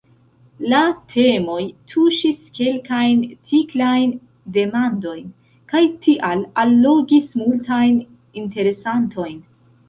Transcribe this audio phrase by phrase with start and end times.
[0.71, 0.77] La
[1.15, 1.57] temoj
[1.91, 4.15] tuŝis kelkajn tiklajn
[4.55, 5.29] demandojn,
[5.75, 8.01] kaj tial allogis multajn
[8.45, 9.39] interesantojn.